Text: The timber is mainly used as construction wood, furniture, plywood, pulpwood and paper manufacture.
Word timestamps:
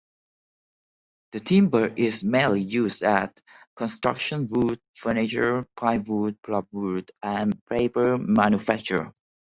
The 1.33 1.39
timber 1.41 1.85
is 1.95 2.23
mainly 2.23 2.61
used 2.61 3.03
as 3.03 3.29
construction 3.75 4.47
wood, 4.49 4.79
furniture, 4.95 5.67
plywood, 5.77 6.41
pulpwood 6.41 7.11
and 7.21 7.63
paper 7.67 8.17
manufacture. 8.17 9.13